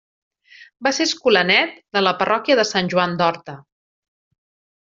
Va 0.87 0.91
ser 0.99 1.05
escolanet 1.09 1.75
de 1.99 2.03
la 2.05 2.15
parròquia 2.23 2.57
de 2.61 2.67
Sant 2.71 2.91
Joan 2.95 3.15
d'Horta. 3.21 3.57